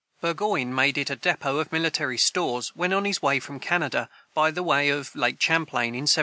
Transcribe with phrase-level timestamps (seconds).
[0.19, 4.49] Burgoyne made it a depôt of military stores when on his way from Canada, by
[4.49, 6.19] the way of Lake Champlain, in 1777.